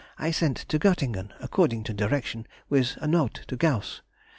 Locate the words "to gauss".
3.47-4.01